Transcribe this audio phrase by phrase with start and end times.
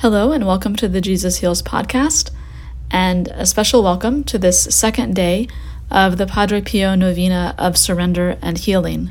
[0.00, 2.30] Hello, and welcome to the Jesus Heals podcast,
[2.90, 5.48] and a special welcome to this second day
[5.90, 9.10] of the Padre Pio Novena of Surrender and Healing.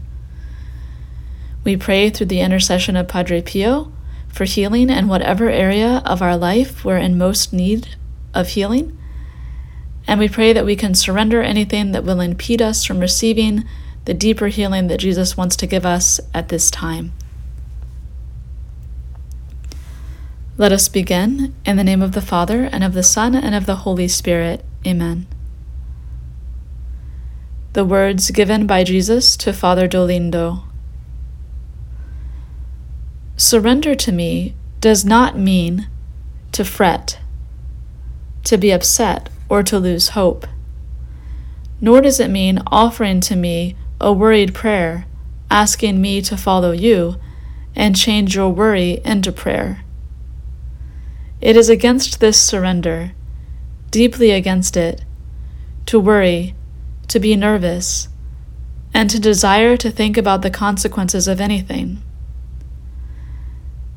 [1.63, 3.91] We pray through the intercession of Padre Pio
[4.27, 7.95] for healing in whatever area of our life we're in most need
[8.35, 8.95] of healing,
[10.07, 13.63] and we pray that we can surrender anything that will impede us from receiving
[14.05, 17.11] the deeper healing that Jesus wants to give us at this time.
[20.57, 23.65] Let us begin in the name of the Father, and of the Son, and of
[23.65, 24.63] the Holy Spirit.
[24.87, 25.27] Amen.
[27.73, 30.63] The words given by Jesus to Father Dolindo
[33.35, 35.89] Surrender to me does not mean
[36.53, 37.19] to fret,
[38.45, 40.47] to be upset, or to lose hope.
[41.81, 45.05] Nor does it mean offering to me a worried prayer,
[45.51, 47.19] asking me to follow you
[47.75, 49.84] and change your worry into prayer.
[51.41, 53.11] It is against this surrender,
[53.91, 55.03] deeply against it,
[55.85, 56.55] to worry,
[57.09, 58.07] to be nervous,
[58.93, 62.01] and to desire to think about the consequences of anything.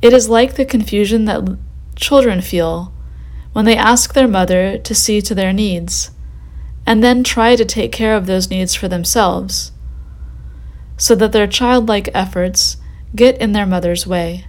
[0.03, 1.57] It is like the confusion that
[1.97, 2.93] children feel
[3.53, 6.11] when they ask their mother to see to their needs,
[6.87, 9.73] and then try to take care of those needs for themselves,
[10.97, 12.77] so that their childlike efforts
[13.15, 14.47] get in their mother's way.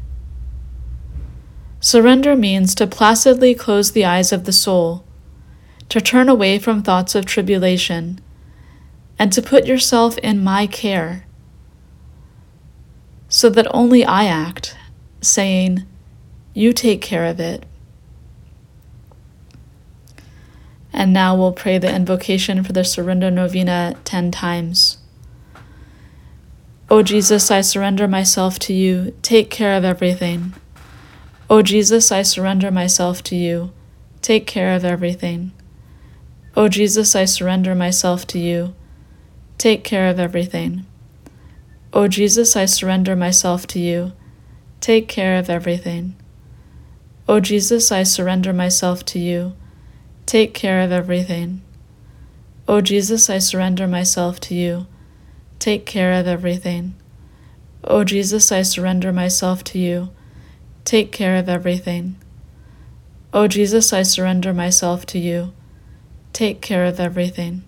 [1.82, 5.06] Surrender means to placidly close the eyes of the soul,
[5.88, 8.20] to turn away from thoughts of tribulation,
[9.18, 11.26] and to put yourself in my care,
[13.30, 14.76] so that only I act,
[15.22, 15.84] saying,
[16.54, 17.66] You take care of it.
[20.92, 24.98] And now we'll pray the invocation for the Surrender Novena ten times.
[26.90, 29.16] O Jesus, I surrender myself to you.
[29.22, 30.54] Take care of everything.
[31.52, 33.72] O Jesus, I surrender myself to you.
[34.22, 35.52] Take care of everything.
[36.56, 38.76] O Jesus, I surrender myself to you.
[39.58, 40.86] Take care of everything.
[41.92, 44.12] O Jesus, I surrender myself to you.
[44.80, 46.16] Take care of everything.
[47.28, 49.54] O Jesus, I surrender myself to you.
[50.28, 51.62] Take care of everything.
[52.68, 54.86] O Jesus, I surrender myself to you.
[55.58, 56.94] Take care of everything.
[57.84, 60.10] O Jesus, I surrender myself to you.
[60.90, 62.16] Take care of everything.
[63.32, 65.54] O Jesus, I surrender myself to you.
[66.34, 67.64] Take care of everything.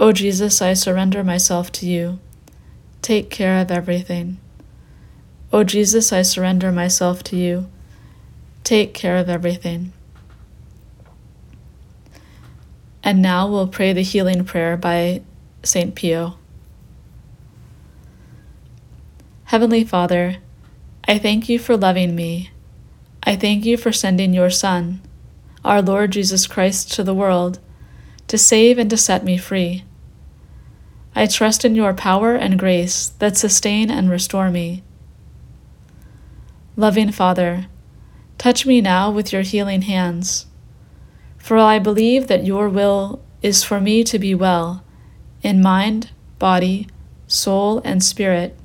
[0.00, 2.18] O Jesus, I surrender myself to you.
[3.02, 4.38] Take care of everything.
[5.52, 7.68] O Jesus, I surrender myself to you.
[8.64, 9.92] Take care of everything.
[13.04, 15.22] And now we'll pray the healing prayer by
[15.62, 15.94] St.
[15.94, 16.36] Pio.
[19.44, 20.38] Heavenly Father,
[21.08, 22.50] I thank you for loving me.
[23.22, 25.00] I thank you for sending your Son,
[25.64, 27.60] our Lord Jesus Christ, to the world
[28.28, 29.84] to save and to set me free.
[31.14, 34.82] I trust in your power and grace that sustain and restore me.
[36.74, 37.66] Loving Father,
[38.36, 40.46] touch me now with your healing hands,
[41.38, 44.84] for I believe that your will is for me to be well
[45.42, 46.88] in mind, body,
[47.28, 48.58] soul, and spirit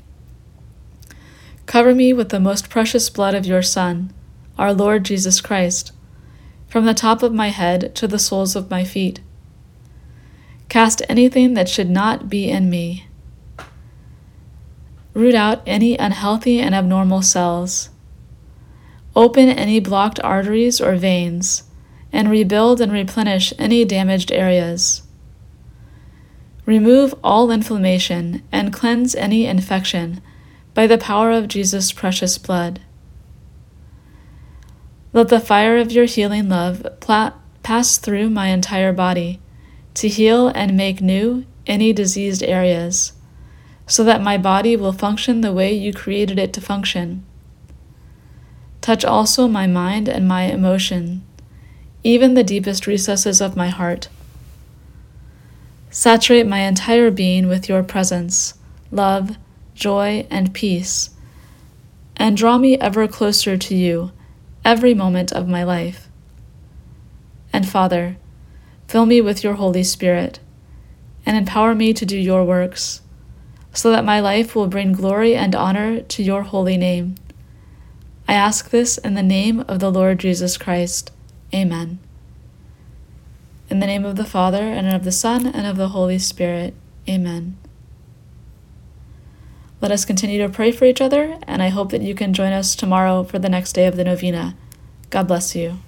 [1.71, 4.11] Cover me with the most precious blood of your Son,
[4.57, 5.93] our Lord Jesus Christ,
[6.67, 9.21] from the top of my head to the soles of my feet.
[10.67, 13.07] Cast anything that should not be in me.
[15.13, 17.89] Root out any unhealthy and abnormal cells.
[19.15, 21.63] Open any blocked arteries or veins,
[22.11, 25.03] and rebuild and replenish any damaged areas.
[26.65, 30.21] Remove all inflammation and cleanse any infection
[30.73, 32.81] by the power of Jesus' precious blood.
[35.13, 36.87] Let the fire of your healing love
[37.63, 39.39] pass through my entire body
[39.95, 43.13] to heal and make new any diseased areas,
[43.85, 47.25] so that my body will function the way you created it to function.
[48.79, 51.23] Touch also my mind and my emotion,
[52.03, 54.07] even the deepest recesses of my heart.
[55.89, 58.53] Saturate my entire being with your presence,
[58.91, 59.37] love,
[59.73, 61.11] joy, and peace,
[62.17, 64.11] and draw me ever closer to you
[64.63, 66.07] every moment of my life.
[67.51, 68.17] And Father,
[68.87, 70.39] fill me with your Holy Spirit,
[71.25, 73.01] and empower me to do your works,
[73.73, 77.15] so that my life will bring glory and honor to your holy name.
[78.27, 81.11] I ask this in the name of the Lord Jesus Christ.
[81.53, 81.99] Amen.
[83.69, 86.73] In the name of the Father, and of the Son, and of the Holy Spirit.
[87.09, 87.57] Amen.
[89.81, 92.53] Let us continue to pray for each other, and I hope that you can join
[92.53, 94.55] us tomorrow for the next day of the novena.
[95.09, 95.79] God bless you.